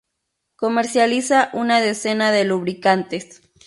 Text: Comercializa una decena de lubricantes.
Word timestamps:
Comercializa 0.55 1.51
una 1.53 1.79
decena 1.79 2.31
de 2.31 2.43
lubricantes. 2.43 3.43